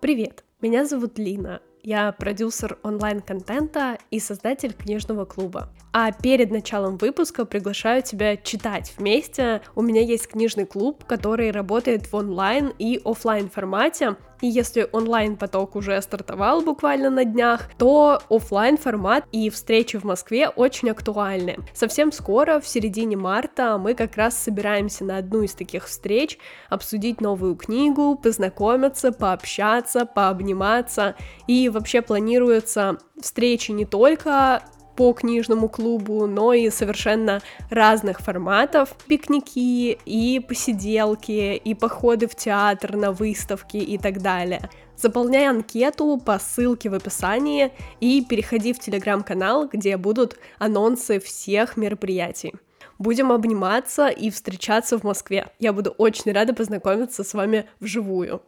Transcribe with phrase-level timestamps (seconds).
[0.00, 1.60] Привет, меня зовут Лина.
[1.82, 5.70] Я продюсер онлайн-контента и создатель книжного клуба.
[5.92, 9.60] А перед началом выпуска приглашаю тебя читать вместе.
[9.74, 15.76] У меня есть книжный клуб, который работает в онлайн и офлайн формате, и если онлайн-поток
[15.76, 21.56] уже стартовал буквально на днях, то офлайн формат и встречи в Москве очень актуальны.
[21.74, 26.38] Совсем скоро, в середине марта, мы как раз собираемся на одну из таких встреч,
[26.68, 31.14] обсудить новую книгу, познакомиться, пообщаться, пообниматься.
[31.46, 34.62] И вообще планируется встречи не только
[34.98, 38.96] по книжному клубу, но и совершенно разных форматов.
[39.06, 44.68] Пикники и посиделки, и походы в театр, на выставки и так далее.
[44.96, 52.54] Заполняй анкету по ссылке в описании и переходи в телеграм-канал, где будут анонсы всех мероприятий.
[52.98, 55.46] Будем обниматься и встречаться в Москве.
[55.60, 58.42] Я буду очень рада познакомиться с вами вживую.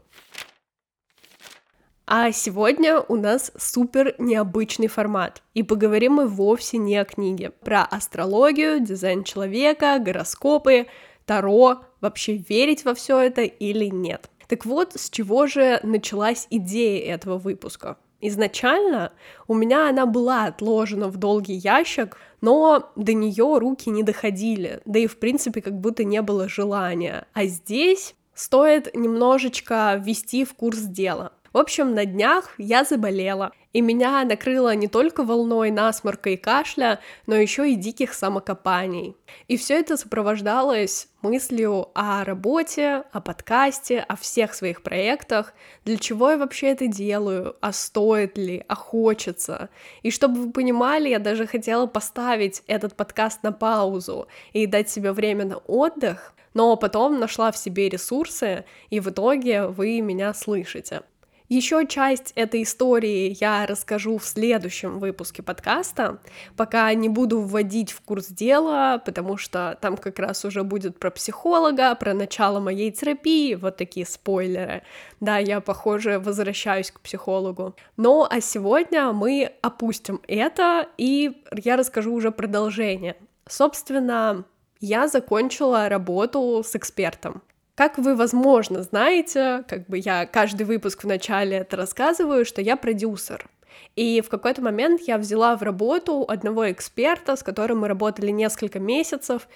[2.12, 5.44] А сегодня у нас супер необычный формат.
[5.54, 7.50] И поговорим мы вовсе не о книге.
[7.50, 10.88] Про астрологию, дизайн человека, гороскопы,
[11.24, 14.28] таро, вообще верить во все это или нет.
[14.48, 17.96] Так вот, с чего же началась идея этого выпуска?
[18.20, 19.12] Изначально
[19.46, 24.98] у меня она была отложена в долгий ящик, но до нее руки не доходили, да
[24.98, 27.28] и в принципе как будто не было желания.
[27.34, 31.34] А здесь стоит немножечко ввести в курс дела.
[31.52, 37.00] В общем, на днях я заболела, и меня накрыло не только волной насморка и кашля,
[37.26, 39.16] но еще и диких самокопаний.
[39.48, 45.52] И все это сопровождалось мыслью о работе, о подкасте, о всех своих проектах,
[45.84, 49.70] для чего я вообще это делаю, а стоит ли, а хочется.
[50.02, 55.10] И чтобы вы понимали, я даже хотела поставить этот подкаст на паузу и дать себе
[55.10, 61.02] время на отдых, но потом нашла в себе ресурсы, и в итоге вы меня слышите.
[61.50, 66.20] Еще часть этой истории я расскажу в следующем выпуске подкаста,
[66.56, 71.10] пока не буду вводить в курс дела, потому что там как раз уже будет про
[71.10, 74.84] психолога, про начало моей терапии, вот такие спойлеры.
[75.18, 77.74] Да, я, похоже, возвращаюсь к психологу.
[77.96, 83.16] Ну, а сегодня мы опустим это, и я расскажу уже продолжение.
[83.48, 84.44] Собственно,
[84.78, 87.42] я закончила работу с экспертом.
[87.80, 92.76] Как вы, возможно, знаете, как бы я каждый выпуск в начале это рассказываю, что я
[92.76, 93.48] продюсер.
[93.96, 98.78] И в какой-то момент я взяла в работу одного эксперта, с которым мы работали несколько
[98.78, 99.48] месяцев,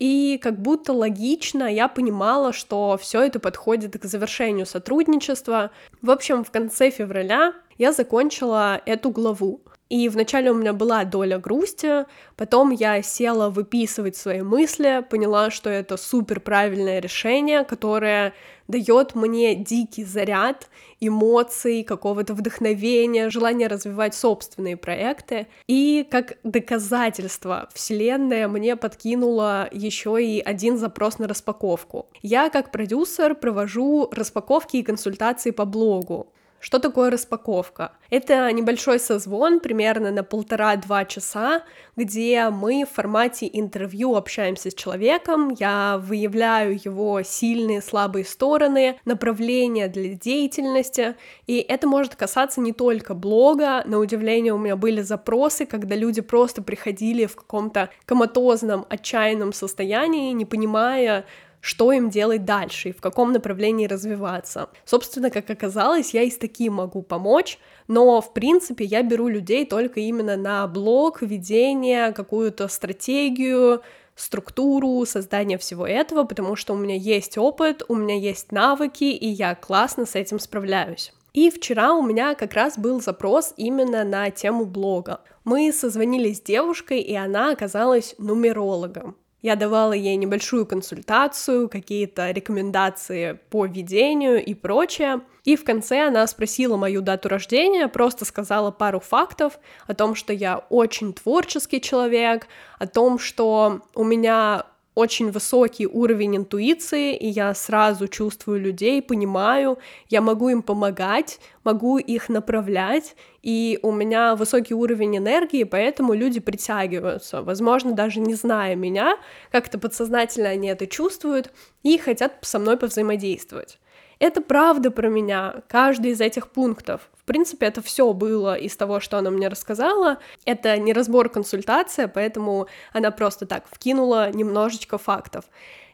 [0.00, 5.70] и как будто логично я понимала, что все это подходит к завершению сотрудничества.
[6.02, 9.60] В общем, в конце февраля я закончила эту главу.
[9.88, 12.04] И вначале у меня была доля грусти,
[12.36, 18.34] потом я села выписывать свои мысли, поняла, что это супер правильное решение, которое
[18.68, 20.68] дает мне дикий заряд
[21.00, 25.46] эмоций, какого-то вдохновения, желания развивать собственные проекты.
[25.66, 32.08] И как доказательство Вселенная мне подкинула еще и один запрос на распаковку.
[32.20, 36.30] Я как продюсер провожу распаковки и консультации по блогу.
[36.60, 37.92] Что такое распаковка?
[38.10, 41.62] Это небольшой созвон, примерно на полтора-два часа,
[41.94, 49.86] где мы в формате интервью общаемся с человеком, я выявляю его сильные, слабые стороны, направления
[49.86, 51.14] для деятельности,
[51.46, 56.22] и это может касаться не только блога, на удивление у меня были запросы, когда люди
[56.22, 61.24] просто приходили в каком-то коматозном, отчаянном состоянии, не понимая,
[61.60, 64.70] что им делать дальше и в каком направлении развиваться.
[64.84, 67.58] Собственно, как оказалось, я и с таким могу помочь,
[67.88, 73.82] но, в принципе, я беру людей только именно на блог, ведение, какую-то стратегию,
[74.14, 79.28] структуру создания всего этого, потому что у меня есть опыт, у меня есть навыки, и
[79.28, 81.12] я классно с этим справляюсь.
[81.34, 85.20] И вчера у меня как раз был запрос именно на тему блога.
[85.44, 89.16] Мы созвонились с девушкой, и она оказалась нумерологом.
[89.40, 95.20] Я давала ей небольшую консультацию, какие-то рекомендации по ведению и прочее.
[95.44, 100.32] И в конце она спросила мою дату рождения, просто сказала пару фактов о том, что
[100.32, 102.48] я очень творческий человек,
[102.78, 104.66] о том, что у меня
[104.98, 109.78] очень высокий уровень интуиции, и я сразу чувствую людей, понимаю,
[110.08, 116.40] я могу им помогать, могу их направлять, и у меня высокий уровень энергии, поэтому люди
[116.40, 119.18] притягиваются, возможно, даже не зная меня,
[119.52, 121.52] как-то подсознательно они это чувствуют
[121.84, 123.78] и хотят со мной повзаимодействовать.
[124.18, 127.08] Это правда про меня, каждый из этих пунктов.
[127.16, 130.18] В принципе, это все было из того, что она мне рассказала.
[130.44, 135.44] Это не разбор консультация, поэтому она просто так вкинула немножечко фактов.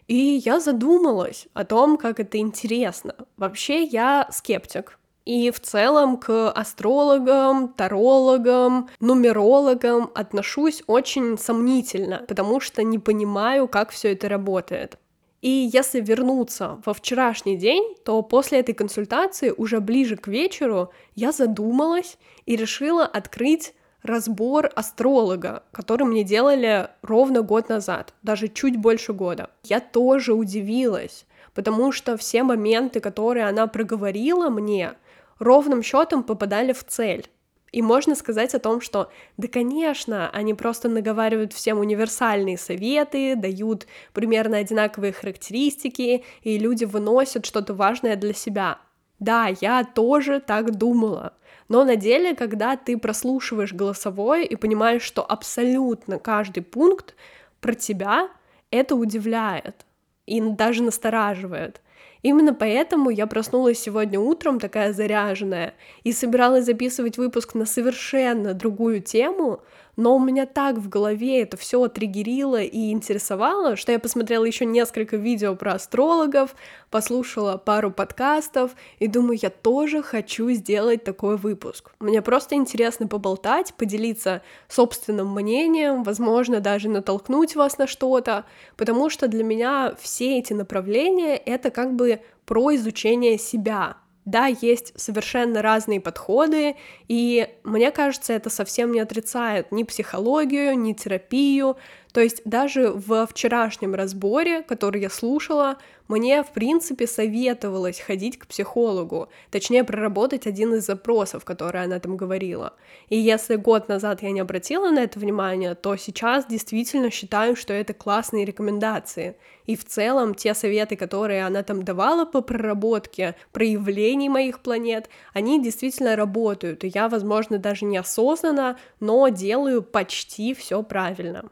[0.07, 3.15] И я задумалась о том, как это интересно.
[3.37, 4.99] Вообще я скептик.
[5.25, 13.91] И в целом к астрологам, тарологам, нумерологам отношусь очень сомнительно, потому что не понимаю, как
[13.91, 14.99] все это работает.
[15.45, 21.33] И если вернуться во вчерашний день, то после этой консультации уже ближе к вечеру я
[21.33, 29.13] задумалась и решила открыть разбор астролога, который мне делали ровно год назад, даже чуть больше
[29.13, 29.51] года.
[29.65, 34.95] Я тоже удивилась, потому что все моменты, которые она проговорила мне,
[35.39, 37.29] ровным счетом попадали в цель.
[37.75, 43.89] И можно сказать о том, что, да, конечно, они просто наговаривают всем универсальные советы, дают
[44.13, 48.79] примерно одинаковые характеристики, и люди выносят что-то важное для себя.
[49.19, 51.33] Да, я тоже так думала.
[51.69, 57.17] Но на деле, когда ты прослушиваешь голосовое и понимаешь, что абсолютно каждый пункт
[57.61, 58.29] про тебя,
[58.71, 59.85] это удивляет
[60.27, 61.81] и даже настораживает.
[62.25, 65.75] Именно поэтому я проснулась сегодня утром такая заряженная
[66.05, 69.61] и собиралась записывать выпуск на совершенно другую тему,
[69.97, 74.65] но у меня так в голове это все триггерило и интересовало, что я посмотрела еще
[74.65, 76.55] несколько видео про астрологов,
[76.91, 81.93] послушала пару подкастов и думаю, я тоже хочу сделать такой выпуск.
[82.01, 88.45] Мне просто интересно поболтать, поделиться собственным мнением, возможно, даже натолкнуть вас на что-то,
[88.77, 94.99] потому что для меня все эти направления— это как бы про изучение себя, да, есть
[94.99, 96.77] совершенно разные подходы,
[97.09, 101.77] и мне кажется, это совсем не отрицает ни психологию, ни терапию,
[102.15, 108.47] то есть даже в вчерашнем разборе, который я слушала, мне, в принципе, советовалось ходить к
[108.47, 112.75] психологу, точнее, проработать один из запросов, которые она там говорила.
[113.09, 117.73] И если год назад я не обратила на это внимание, то сейчас действительно считаю, что
[117.73, 119.37] это классные рекомендации.
[119.67, 125.61] И в целом те советы, которые она там давала по проработке проявлений моих планет, они
[125.61, 126.85] действительно работают.
[126.85, 131.51] И я, возможно, даже неосознанно, но делаю почти все правильно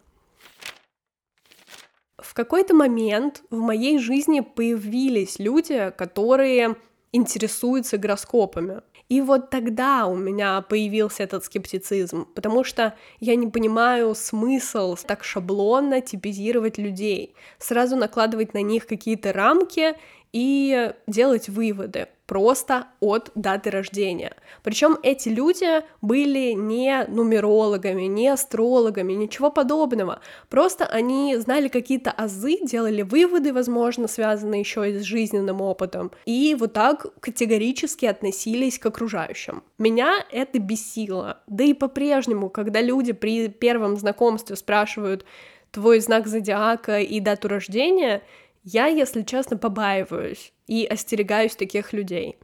[2.23, 6.77] в какой-то момент в моей жизни появились люди, которые
[7.13, 8.83] интересуются гороскопами.
[9.09, 15.23] И вот тогда у меня появился этот скептицизм, потому что я не понимаю смысл так
[15.23, 19.95] шаблонно типизировать людей, сразу накладывать на них какие-то рамки
[20.33, 24.35] и делать выводы просто от даты рождения.
[24.63, 30.21] Причем эти люди были не нумерологами, не астрологами, ничего подобного.
[30.49, 36.57] Просто они знали какие-то азы, делали выводы, возможно, связанные еще и с жизненным опытом, и
[36.59, 39.63] вот так категорически относились к окружающим.
[39.79, 41.43] Меня это бесило.
[41.47, 45.25] Да и по-прежнему, когда люди при первом знакомстве спрашивают
[45.73, 48.23] твой знак зодиака и дату рождения,
[48.63, 52.39] я, если честно, побаиваюсь и остерегаюсь таких людей.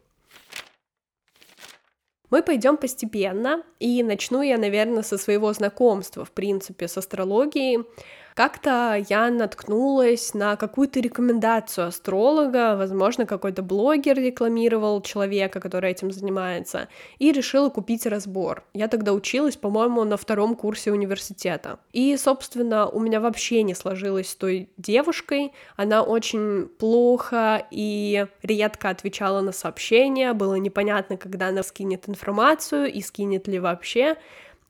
[2.31, 7.87] Мы пойдем постепенно, и начну я, наверное, со своего знакомства, в принципе, с астрологией.
[8.39, 16.87] Как-то я наткнулась на какую-то рекомендацию астролога, возможно, какой-то блогер рекламировал человека, который этим занимается,
[17.19, 18.63] и решила купить разбор.
[18.75, 21.81] Я тогда училась, по-моему, на втором курсе университета.
[21.93, 28.91] И, собственно, у меня вообще не сложилось с той девушкой, она очень плохо и редко
[28.91, 34.17] отвечала на сообщения, было непонятно, когда она скинет информацию и скинет ли вообще.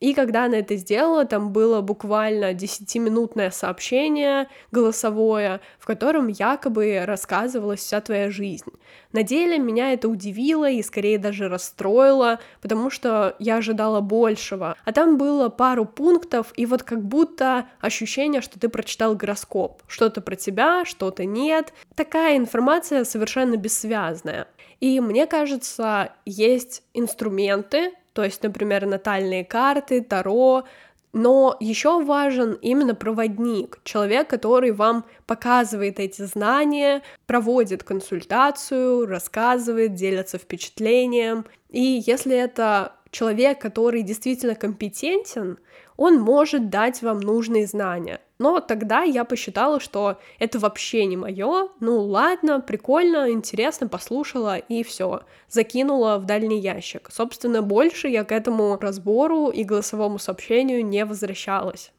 [0.01, 7.81] И когда она это сделала, там было буквально 10-минутное сообщение голосовое, в котором якобы рассказывалась
[7.81, 8.71] вся твоя жизнь.
[9.13, 14.77] На деле меня это удивило и скорее даже расстроило, потому что я ожидала большего.
[14.85, 19.83] А там было пару пунктов, и вот как будто ощущение, что ты прочитал гороскоп.
[19.89, 21.73] Что-то про тебя, что-то нет.
[21.97, 24.47] Такая информация совершенно бессвязная.
[24.81, 30.65] И мне кажется, есть инструменты, то есть, например, натальные карты, таро,
[31.13, 40.37] но еще важен именно проводник, человек, который вам показывает эти знания, проводит консультацию, рассказывает, делится
[40.37, 41.47] впечатлением.
[41.71, 45.61] И если это человек, который действительно компетентен,
[45.99, 48.21] он может дать вам нужные знания.
[48.39, 51.71] Но тогда я посчитала, что это вообще не мое.
[51.81, 55.23] Ну ладно, прикольно, интересно, послушала и все.
[55.49, 57.11] Закинула в дальний ящик.
[57.13, 61.93] Собственно, больше я к этому разбору и голосовому сообщению не возвращалась.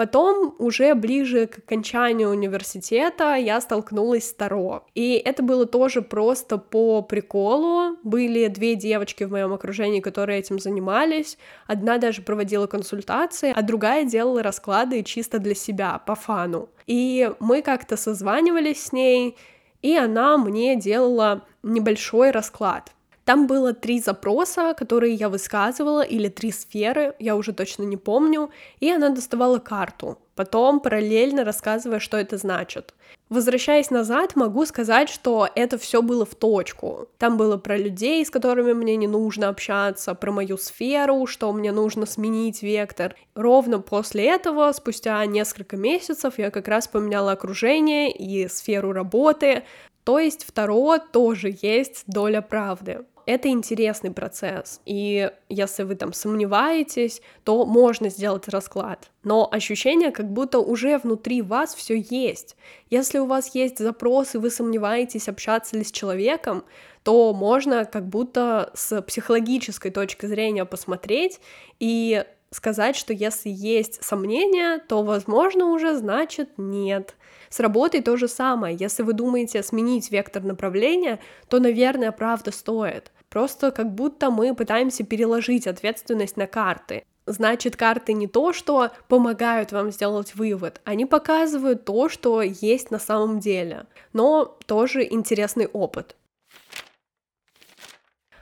[0.00, 4.86] Потом, уже ближе к окончанию университета, я столкнулась с Таро.
[4.94, 7.98] И это было тоже просто по приколу.
[8.02, 11.36] Были две девочки в моем окружении, которые этим занимались.
[11.66, 16.70] Одна даже проводила консультации, а другая делала расклады чисто для себя, по фану.
[16.86, 19.36] И мы как-то созванивались с ней,
[19.82, 22.90] и она мне делала небольшой расклад.
[23.30, 28.50] Там было три запроса, которые я высказывала, или три сферы, я уже точно не помню,
[28.80, 32.92] и она доставала карту, потом параллельно рассказывая, что это значит.
[33.28, 37.06] Возвращаясь назад, могу сказать, что это все было в точку.
[37.18, 41.70] Там было про людей, с которыми мне не нужно общаться, про мою сферу, что мне
[41.70, 43.14] нужно сменить вектор.
[43.36, 49.62] Ровно после этого, спустя несколько месяцев, я как раз поменяла окружение и сферу работы,
[50.02, 53.04] то есть второго тоже есть доля правды.
[53.30, 59.08] Это интересный процесс, и если вы там сомневаетесь, то можно сделать расклад.
[59.22, 62.56] Но ощущение, как будто уже внутри вас все есть.
[62.90, 66.64] Если у вас есть запрос, и вы сомневаетесь, общаться ли с человеком,
[67.04, 71.38] то можно как будто с психологической точки зрения посмотреть
[71.78, 77.14] и сказать, что если есть сомнения, то, возможно, уже значит нет.
[77.48, 78.76] С работой то же самое.
[78.76, 83.12] Если вы думаете сменить вектор направления, то, наверное, правда стоит.
[83.30, 87.04] Просто как будто мы пытаемся переложить ответственность на карты.
[87.26, 92.98] Значит, карты не то, что помогают вам сделать вывод, они показывают то, что есть на
[92.98, 96.16] самом деле, но тоже интересный опыт.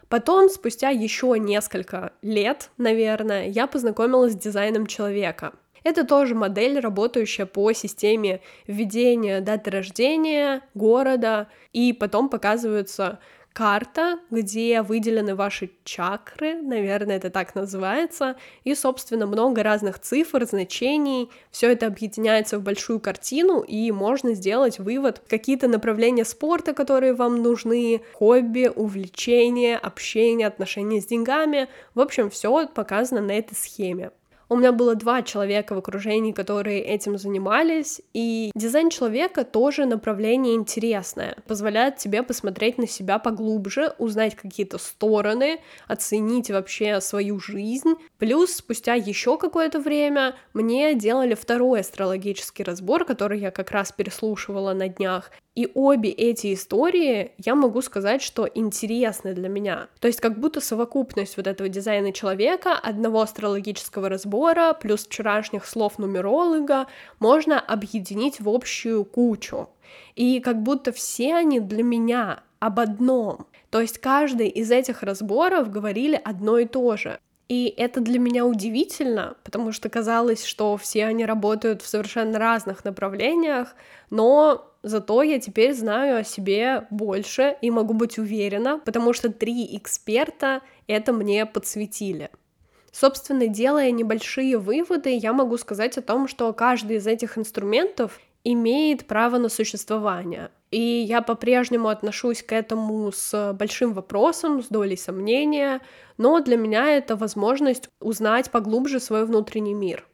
[0.08, 5.52] Потом, спустя еще несколько лет, наверное, я познакомилась с дизайном человека.
[5.84, 13.20] Это тоже модель, работающая по системе введения даты рождения, города, и потом показываются
[13.58, 21.28] карта, где выделены ваши чакры, наверное, это так называется, и, собственно, много разных цифр, значений.
[21.50, 27.42] Все это объединяется в большую картину, и можно сделать вывод, какие-то направления спорта, которые вам
[27.42, 31.66] нужны, хобби, увлечения, общение, отношения с деньгами.
[31.96, 34.12] В общем, все показано на этой схеме.
[34.50, 40.54] У меня было два человека в окружении, которые этим занимались, и дизайн человека тоже направление
[40.54, 41.36] интересное.
[41.46, 47.94] Позволяет тебе посмотреть на себя поглубже, узнать какие-то стороны, оценить вообще свою жизнь.
[48.16, 54.72] Плюс спустя еще какое-то время мне делали второй астрологический разбор, который я как раз переслушивала
[54.72, 55.30] на днях.
[55.58, 59.88] И обе эти истории, я могу сказать, что интересны для меня.
[59.98, 65.98] То есть как будто совокупность вот этого дизайна человека, одного астрологического разбора, плюс вчерашних слов
[65.98, 66.86] нумеролога,
[67.18, 69.68] можно объединить в общую кучу.
[70.14, 73.48] И как будто все они для меня об одном.
[73.70, 77.18] То есть каждый из этих разборов говорили одно и то же.
[77.48, 82.84] И это для меня удивительно, потому что казалось, что все они работают в совершенно разных
[82.84, 83.74] направлениях,
[84.10, 89.76] но зато я теперь знаю о себе больше и могу быть уверена, потому что три
[89.76, 92.30] эксперта это мне подсветили.
[92.92, 99.06] Собственно, делая небольшие выводы, я могу сказать о том, что каждый из этих инструментов имеет
[99.06, 100.50] право на существование.
[100.70, 105.80] И я по-прежнему отношусь к этому с большим вопросом, с долей сомнения,
[106.18, 110.04] но для меня это возможность узнать поглубже свой внутренний мир.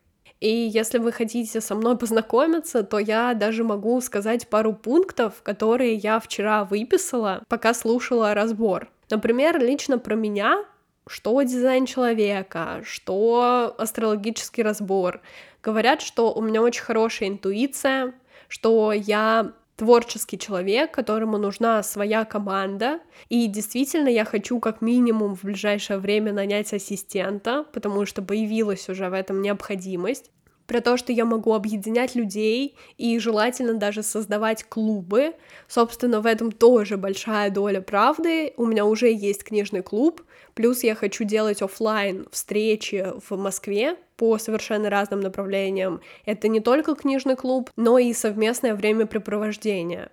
[0.40, 5.94] И если вы хотите со мной познакомиться, то я даже могу сказать пару пунктов, которые
[5.94, 8.88] я вчера выписала, пока слушала разбор.
[9.10, 10.64] Например, лично про меня,
[11.06, 15.20] что дизайн человека, что астрологический разбор.
[15.64, 18.12] Говорят, что у меня очень хорошая интуиция,
[18.48, 25.42] что я творческий человек, которому нужна своя команда, и действительно я хочу как минимум в
[25.44, 30.30] ближайшее время нанять ассистента, потому что появилась уже в этом необходимость
[30.66, 35.34] про то, что я могу объединять людей и желательно даже создавать клубы.
[35.68, 38.54] Собственно, в этом тоже большая доля правды.
[38.56, 40.22] У меня уже есть книжный клуб,
[40.54, 46.00] плюс я хочу делать офлайн встречи в Москве по совершенно разным направлениям.
[46.24, 50.10] Это не только книжный клуб, но и совместное времяпрепровождение.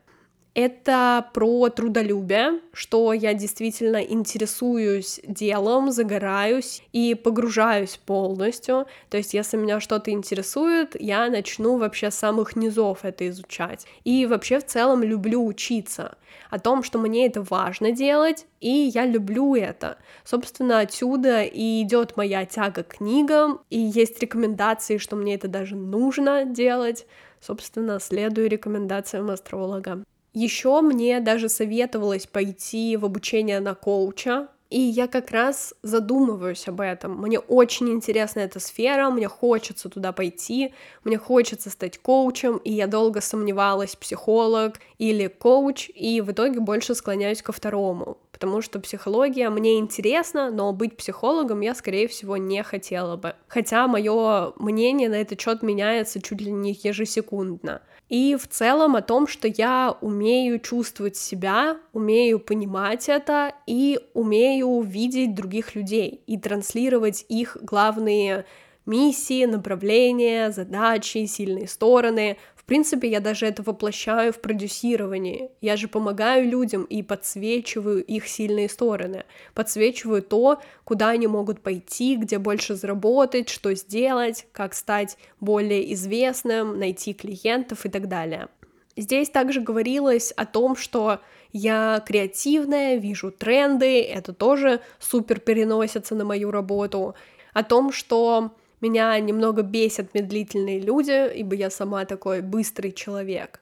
[0.53, 8.85] Это про трудолюбие, что я действительно интересуюсь делом, загораюсь и погружаюсь полностью.
[9.09, 13.85] То есть, если меня что-то интересует, я начну вообще с самых низов это изучать.
[14.03, 16.17] И вообще в целом люблю учиться
[16.49, 19.99] о том, что мне это важно делать, и я люблю это.
[20.25, 25.77] Собственно, отсюда и идет моя тяга к книгам, и есть рекомендации, что мне это даже
[25.77, 27.05] нужно делать.
[27.39, 30.03] Собственно, следую рекомендациям астролога.
[30.33, 36.79] Еще мне даже советовалось пойти в обучение на коуча, и я как раз задумываюсь об
[36.79, 37.17] этом.
[37.21, 40.73] Мне очень интересна эта сфера, мне хочется туда пойти,
[41.03, 46.95] мне хочется стать коучем, и я долго сомневалась, психолог или коуч, и в итоге больше
[46.95, 52.63] склоняюсь ко второму, потому что психология мне интересна, но быть психологом я, скорее всего, не
[52.63, 53.35] хотела бы.
[53.47, 57.83] Хотя мое мнение на этот счет меняется чуть ли не ежесекундно.
[58.09, 64.81] И в целом о том, что я умею чувствовать себя, умею понимать это и умею
[64.81, 68.45] видеть других людей и транслировать их главные
[68.87, 72.37] миссии, направления, задачи, сильные стороны.
[72.71, 75.51] Принципе, я даже это воплощаю в продюсировании.
[75.59, 79.25] Я же помогаю людям и подсвечиваю их сильные стороны.
[79.53, 86.79] Подсвечиваю то, куда они могут пойти, где больше заработать, что сделать, как стать более известным,
[86.79, 88.47] найти клиентов и так далее.
[88.95, 91.19] Здесь также говорилось о том, что
[91.51, 97.15] я креативная, вижу тренды, это тоже супер переносится на мою работу,
[97.53, 98.51] о том, что
[98.81, 103.61] меня немного бесят медлительные люди, ибо я сама такой быстрый человек.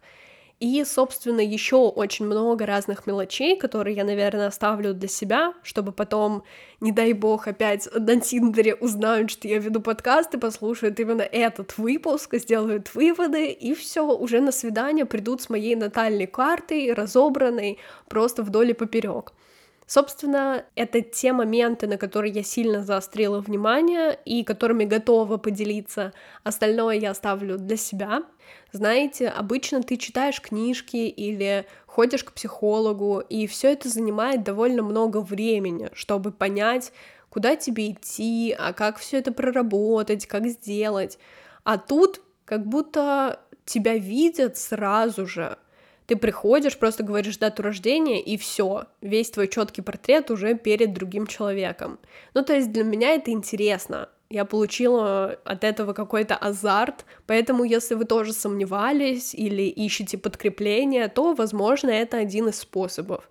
[0.60, 6.44] И, собственно, еще очень много разных мелочей, которые я, наверное, оставлю для себя, чтобы потом,
[6.82, 11.78] не дай бог, опять на Тиндере узнают, что я веду подкаст и послушают именно этот
[11.78, 17.78] выпуск, сделают выводы, и все, уже на свидание придут с моей натальной картой, разобранной
[18.10, 19.32] просто вдоль и поперек.
[19.90, 26.14] Собственно, это те моменты, на которые я сильно заострила внимание и которыми готова поделиться.
[26.44, 28.22] Остальное я оставлю для себя.
[28.72, 35.22] Знаете, обычно ты читаешь книжки или ходишь к психологу, и все это занимает довольно много
[35.22, 36.94] времени, чтобы понять,
[37.32, 41.18] куда тебе идти, а как все это проработать, как сделать.
[41.64, 45.58] А тут как будто тебя видят сразу же.
[46.10, 51.28] Ты приходишь, просто говоришь дату рождения, и все, весь твой четкий портрет уже перед другим
[51.28, 52.00] человеком.
[52.34, 54.10] Ну, то есть для меня это интересно.
[54.32, 61.36] Я получила от этого какой-то азарт, поэтому если вы тоже сомневались или ищете подкрепление, то,
[61.36, 63.30] возможно, это один из способов.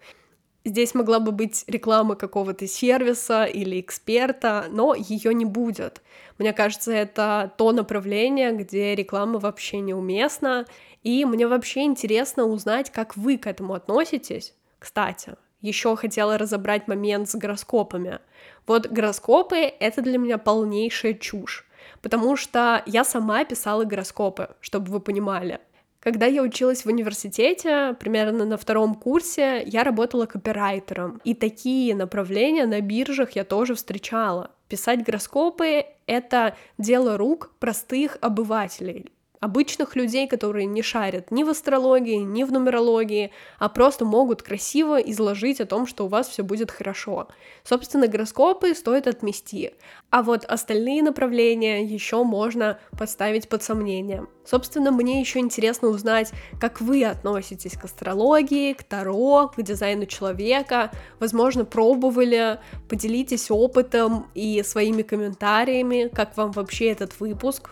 [0.64, 6.02] Здесь могла бы быть реклама какого-то сервиса или эксперта, но ее не будет.
[6.38, 10.66] Мне кажется, это то направление, где реклама вообще неуместна,
[11.02, 14.54] и мне вообще интересно узнать, как вы к этому относитесь.
[14.78, 18.20] Кстати, еще хотела разобрать момент с гороскопами.
[18.66, 21.66] Вот гороскопы— это для меня полнейшая чушь,
[22.00, 25.60] потому что я сама писала гороскопы, чтобы вы понимали.
[26.00, 32.66] Когда я училась в университете, примерно на втором курсе, я работала копирайтером, и такие направления
[32.66, 34.52] на биржах я тоже встречала.
[34.68, 42.16] Писать гороскопы— это дело рук простых обывателей, обычных людей, которые не шарят ни в астрологии,
[42.16, 46.70] ни в нумерологии, а просто могут красиво изложить о том, что у вас все будет
[46.70, 47.28] хорошо.
[47.64, 49.72] Собственно, гороскопы стоит отмести,
[50.10, 54.26] а вот остальные направления еще можно поставить под сомнение.
[54.44, 60.90] Собственно, мне еще интересно узнать, как вы относитесь к астрологии, к Таро, к дизайну человека.
[61.20, 67.70] Возможно, пробовали, поделитесь опытом и своими комментариями, как вам вообще этот выпуск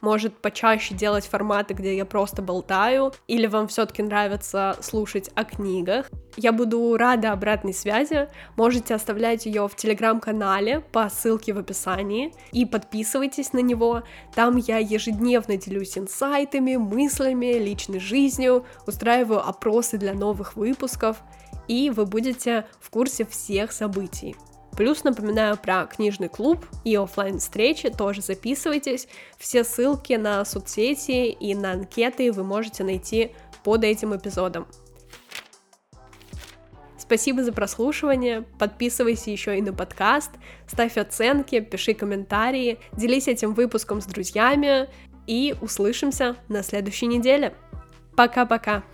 [0.00, 6.10] может почаще делать форматы, где я просто болтаю, или вам все-таки нравится слушать о книгах.
[6.36, 8.28] Я буду рада обратной связи.
[8.56, 14.02] Можете оставлять ее в телеграм-канале по ссылке в описании и подписывайтесь на него.
[14.34, 21.18] Там я ежедневно делюсь инсайтами, мыслями, личной жизнью, устраиваю опросы для новых выпусков,
[21.66, 24.36] и вы будете в курсе всех событий.
[24.78, 29.08] Плюс напоминаю про книжный клуб и офлайн встречи тоже записывайтесь.
[29.36, 33.32] Все ссылки на соцсети и на анкеты вы можете найти
[33.64, 34.68] под этим эпизодом.
[36.96, 40.30] Спасибо за прослушивание, подписывайся еще и на подкаст,
[40.68, 44.88] ставь оценки, пиши комментарии, делись этим выпуском с друзьями
[45.26, 47.52] и услышимся на следующей неделе.
[48.16, 48.84] Пока-пока!